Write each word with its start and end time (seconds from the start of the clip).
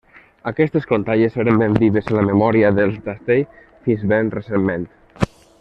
Aquestes 0.51 0.87
contalles 0.91 1.37
eren 1.43 1.61
ben 1.63 1.77
vives 1.83 2.09
en 2.11 2.17
la 2.21 2.25
memòria 2.31 2.73
dels 2.81 2.99
d'Astell 3.09 3.47
fins 3.89 4.11
ben 4.15 4.37
recentment. 4.41 4.93